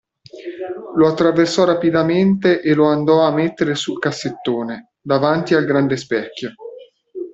[0.95, 6.53] Lo attraversò rapidamente e lo andò a mettere sul cassettone, davanti al grande specchio.